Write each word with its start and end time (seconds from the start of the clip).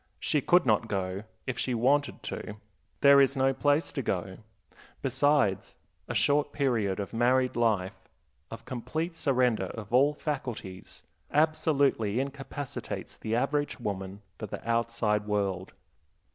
She 0.19 0.41
could 0.41 0.65
not 0.65 0.87
go, 0.87 1.25
if 1.45 1.59
she 1.59 1.75
wanted 1.75 2.23
to; 2.23 2.55
there 3.01 3.21
is 3.21 3.37
no 3.37 3.53
place 3.53 3.91
to 3.91 4.01
go. 4.01 4.39
Besides, 5.03 5.75
a 6.07 6.15
short 6.15 6.51
period 6.51 6.99
of 6.99 7.13
married 7.13 7.55
life, 7.55 8.09
of 8.49 8.65
complete 8.65 9.13
surrender 9.13 9.67
of 9.67 9.93
all 9.93 10.15
faculties, 10.15 11.03
absolutely 11.31 12.19
incapacitates 12.19 13.15
the 13.15 13.35
average 13.35 13.79
woman 13.79 14.23
for 14.39 14.47
the 14.47 14.67
outside 14.67 15.27
world. 15.27 15.71